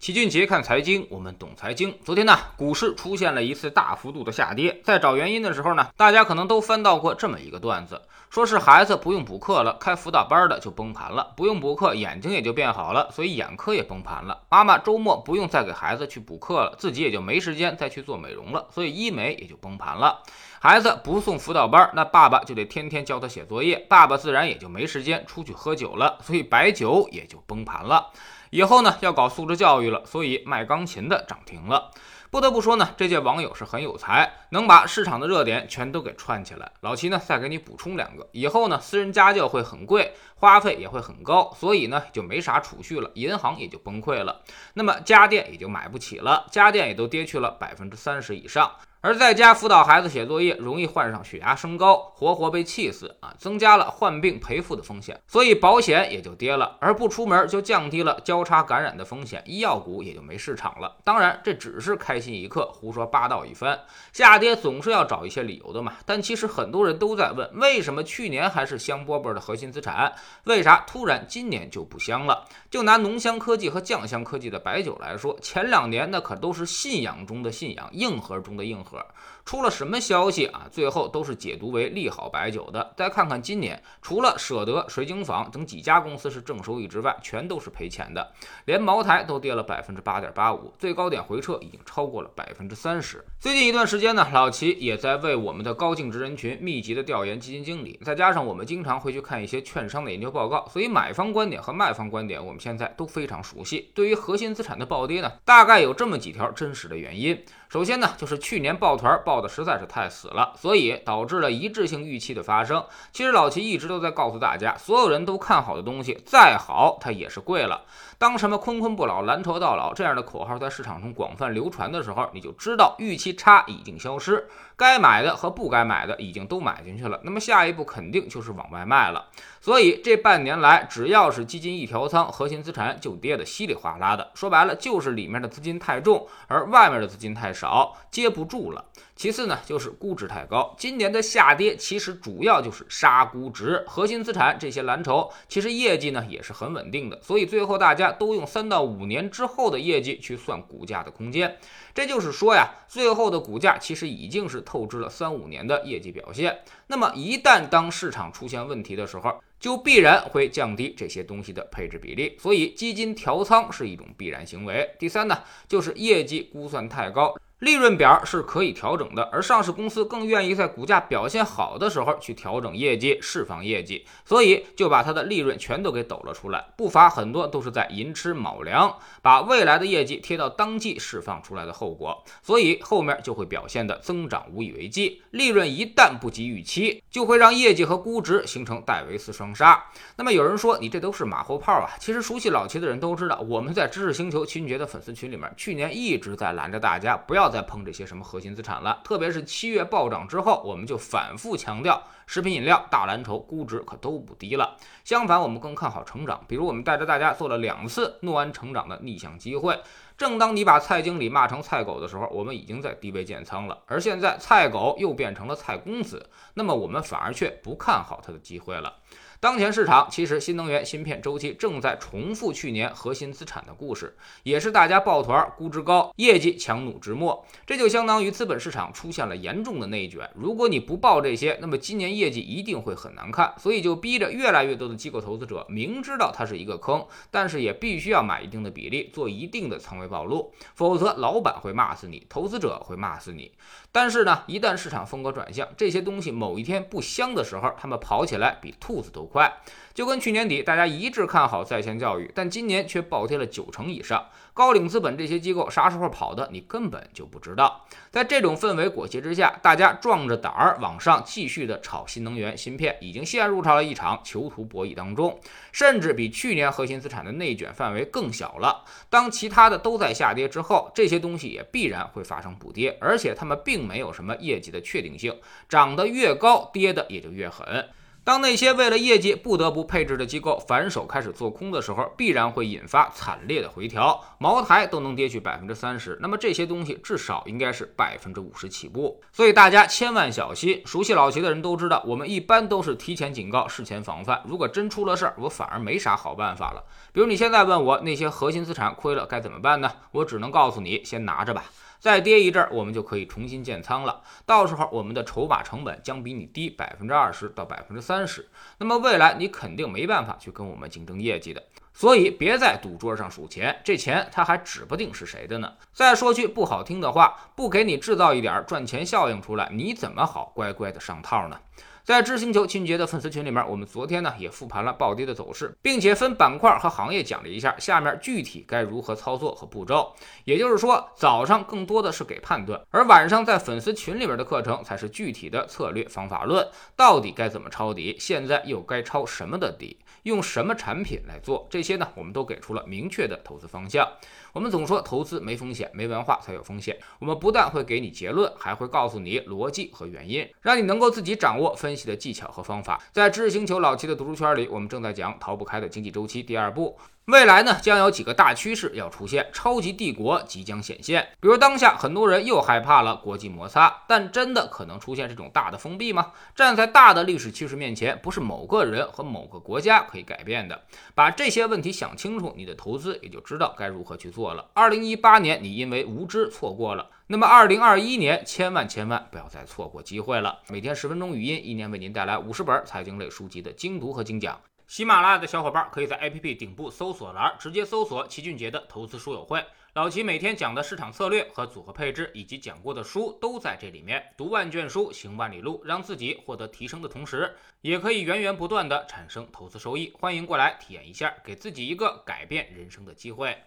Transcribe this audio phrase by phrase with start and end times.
[0.00, 1.92] 齐俊杰看财经，我们懂财经。
[2.04, 4.80] 昨天呢，股市出现了一次大幅度的下跌。
[4.84, 14.40] 在找原因的时候呢，大家可能都翻到过这么一个段子，说是孩子不用补课了，开辅导班的就崩盘了；不用补课，眼睛也就变好了，所以眼科也崩盘了。
[14.48, 20.22] 妈妈周末不用再给孩子去补课了，自己也就没时间再去做美容了，所以医美也就崩盘了。
[20.60, 28.12] 孩子不送辅导班，那爸爸就得天天教他写作业，爸爸自然也就没时间出去喝酒了，所以白酒也就崩盘了。
[28.50, 31.90] 以后呢要搞素质教育了，所以卖钢琴的涨停了。
[32.30, 36.70] 不得不说呢，这届网友是很有才，能把市场的热点全都给串起来。
[36.82, 44.42] 老齐呢再给你补充两个，以后呢私人家教会很贵，花费也会很高，所以呢就没啥储蓄了，银行也就崩溃了，
[44.74, 48.72] 那么家电也就买不起了，家电也都跌去了百分之三十以上。
[49.00, 60.96] 而在家辅导孩子写作业，容易患上血压升高，活活被气死啊，增加了患病赔付的风险，所以保险也就跌了，而不出门就降低了交叉感染的风险，医药股也就没市场了。
[61.04, 63.78] 当然，这只是开心一刻，胡说八道一番。
[64.12, 65.92] 下跌总是要找一些理由的嘛。
[66.04, 72.44] 但其实很多人都在问，为什么去年还是香饽饽的核心资产，为啥突然今年就不香了？
[72.68, 78.87] 就拿浓香科技和酱香科技的白酒来说，前两年那可都是信仰中的信仰，硬核中的硬核。
[78.88, 79.04] 盒
[79.44, 80.66] 出了什么消息啊？
[80.70, 82.94] 最后都是解读为利好白酒的。
[82.96, 88.32] 再看看今年，除了舍得、水晶坊等几家公司是正收益之外，全都是赔钱的。
[88.64, 93.24] 连茅台都跌了百分之八点八五，最高点回撤已经超过了百分之三十。
[93.40, 103.90] 最近一段时间呢，老齐也在为我们的高净值人群密集的调研基金经理，再加上我们经常会去看一些券商的研究报告，所以买方观点和卖方观点我们现在都非常熟悉。
[103.94, 107.42] 对于核心资产的暴跌呢，大概有这么几条真实的原因。
[107.68, 112.82] 首先呢，就是去年抱团抱的实在是太死了，所以导致了一致性预期的发生。
[113.12, 117.82] 其实老齐一直都在告诉大家，所有人都看好的东西，再好它也是贵了。
[118.16, 127.20] 当什么“坤坤不老，蓝筹到老”这样的口号在市场中广泛流传的时候，你就知道预期差已经消失，该买的和不该买的已经都买进去了。
[127.22, 129.26] 那么下一步肯定就是往外卖了。
[129.60, 134.30] 所以这半年来，只要是基金一调仓，核心资产就跌得稀里哗啦的。
[134.34, 138.84] 说白了，就是里面的资金太重，而外面的资金太少，接不住了。
[139.16, 140.74] 其次呢，就是估值太高。
[140.78, 151.56] 今年的下跌其实主要就是杀估值，核心资产这些蓝筹其实业绩呢也是很稳定的，所以最后大家都用三到五年之后的业绩去算股价的空间。
[151.92, 156.60] 这就是说呀，最后的股价其实已经是透支了三五年的业绩表现。
[156.86, 164.88] 那么一旦当市场出现问题的时候，就必然会降低这些东西的配置比例，所以基金调仓是一种必然行为。
[164.96, 167.34] 第三呢，就是业绩估算太高。
[167.60, 176.66] 利润表是可以调整的，而上市公司更愿意在股价表现好的时候去调整业绩、释放业绩，所以就把它的利润全都给抖了出来。
[176.76, 185.20] 不乏很多都是在寅吃卯粮，把未来的业绩贴到当季释放出来的后果，所以后面就会表现的增长无以为继。
[185.32, 189.84] 利润一旦不及预期，就会让业绩和估值形成戴维斯双杀。
[190.14, 191.90] 那么有人说你这都是马后炮啊？
[191.98, 197.47] 其实熟悉老齐的人都知道，我们在知识星球秦爵的粉丝群里面，去年一直在拦着大家不要。
[197.48, 204.76] 再碰这些什么核心资产了，特别是七月暴涨之后，我们就反复强调，食品饮料、大蓝筹估值可都不低了。
[205.04, 206.44] 相反，我们更看好成长。
[206.46, 209.78] 比如，我们带着大家做了两次诺安成长的逆向机会。
[210.16, 213.78] 正当你把蔡经理骂成菜狗的时候，我们已经在低位建仓了。
[213.86, 218.96] 而现在，菜狗又变成了蔡公子，那么我们反而却不看好他的机会了。
[219.40, 230.28] 当前市场其实新能源芯片周期正在重复去年核心资产的故事，也是大家抱团、估值高、业绩强弩之末，这就相当于资本市场出现了严重的内卷。
[230.34, 233.54] 如果你不报这些，那么今年业绩一定会很难看。
[233.58, 243.52] 所以就逼着越来越多的机构投资者明知道它是一个坑，但是也必须要买一定的比例，做一定的仓位暴露，否则老板会骂死你，投资者会骂死你。
[243.92, 249.27] 但是呢，一旦市场风格转向，这些东西某一天不香的时候，他们跑起来比兔子都。
[249.30, 249.60] 快，
[249.94, 254.26] 就跟去年底大家一致看好在线教育，但今年却暴跌了九成以上。
[254.54, 257.86] 高瓴资本这些机构啥时候跑的，你根本就不知道。
[258.10, 265.38] 在这种氛围裹挟之下，大家壮着胆儿往上继续的炒新能源芯片，已经陷入到了一场囚徒博弈当中，
[265.70, 268.84] 甚至比去年核心资产的内卷范围更小了。
[269.08, 275.38] 当其他的都在下跌之后，这些东西也必然会发生补跌，而且他们并没有什么业绩的确定性，
[275.68, 277.88] 涨得越高，跌的也就越狠。
[278.28, 290.82] 当那些为了业绩不得不配置的机构反手开始做空的时候，必然会引发惨烈的回调，茅台都能跌去百分之三十，那么这些东西至少应该是百分之五十起步，所以大家千万小心。
[290.84, 294.42] 熟悉老齐的人都知道，我们一般都是提前警告，事前防范。
[294.44, 296.84] 如果真出了事儿，我反而没啥好办法了。
[297.14, 299.90] 比如你现在问我那些核心资产亏了该怎么办呢？
[300.12, 301.64] 我只能告诉你，先拿着吧。
[301.98, 304.22] 再跌一阵儿，我们就可以重新建仓了。
[304.46, 308.48] 到时候我们的筹码成本将比你低百分之二十到百分之三十。
[308.78, 311.62] 那么未来你肯定没办法去跟我们竞争业绩的。
[311.92, 315.72] 所以别在赌桌上数钱，这钱他还指不定是谁的呢。
[315.92, 321.58] 再说句不好听的话，不给你制造一点赚钱效应出来，你怎么好乖乖的上套呢？
[322.08, 330.14] 在知星球清洁的粉丝群里面，我们昨天呢也复盘了暴跌的走势，并且分板块和行业讲了一下下面具体该如何操作和步骤。
[330.44, 336.66] 也就是说，早上更多的是给判断，而晚上在粉丝群里边的课程才是具体的策略方法论，
[336.96, 344.06] 到底该怎么抄底，现在又该抄什么的底，用什么产品来做，这些呢我们都给出了明确的投资方向。
[344.52, 346.96] 我们总说投资没风险，没文化才有风险。
[347.18, 353.02] 我们不但会给你结论，还会告诉你逻辑和原因，让你能够自己掌握分析的技巧和方法。
[353.12, 356.98] 在知识星球老七的读书圈里，我们正在讲《逃不开的经济周期》第二部。
[357.26, 361.28] 未来呢，将有几个大趋势要出现，超级帝国即将显现。
[361.40, 366.32] 比如当下很多人又害怕了国际摩擦，但真的可能出现这种大的封闭吗？
[366.56, 370.82] 站在大的历史趋势面前，不是某个人和某个国家改变的。
[371.14, 374.70] 把这些问题想清楚，你的投资也就知道该如何去做了。
[374.74, 380.60] 二零一八年你因为无知错过了，那么二零二一年千万千万不要再错过机会了。
[380.68, 384.60] 每天十分钟语音，一年为您带来五十本财经类书籍的精读和精讲。
[384.86, 389.62] 喜马拉雅的小伙伴可以在 APP 顶部搜索栏直接搜索齐俊杰的投资书友会，
[389.98, 394.24] 老齐每天讲的市场策略和组合配置，以及讲过的书都在这里面。
[394.36, 400.12] 读万卷书，行万里路，让自己获得提升的同时，也可以源源不断的产生投资收益。
[400.16, 403.58] 欢迎过来体验一下，给自己一个改变人生的机会。